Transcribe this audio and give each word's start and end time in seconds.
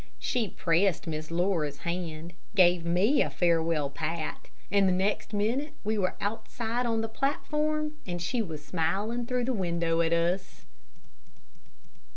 She 0.17 0.47
pressed 0.47 1.05
Miss 1.05 1.29
Laura's 1.29 1.81
hand, 1.85 2.33
gave 2.55 2.83
me 2.83 3.21
a 3.21 3.29
farewell 3.29 3.91
pat, 3.91 4.47
and 4.71 4.87
the 4.87 4.91
next 4.91 5.31
minute 5.31 5.73
we 5.83 5.95
were 5.95 6.15
outside 6.19 6.87
on 6.87 7.01
the 7.01 7.07
platform, 7.07 7.93
and 8.07 8.19
she 8.19 8.41
was 8.41 8.65
smiling 8.65 9.27
through 9.27 9.45
the 9.45 9.53
window 9.53 10.01
at 10.01 10.11
us. 10.11 10.65